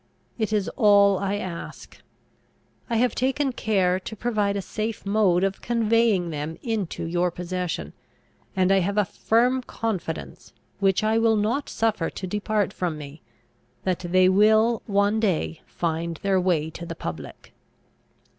[0.39, 1.95] It is all I ask!
[2.89, 7.93] I have taken care to provide a safe mode of conveying them into your possession:
[8.55, 13.21] and I have a firm confidence, which I will not suffer to depart from me,
[13.83, 17.53] that they will one day find their way to the public!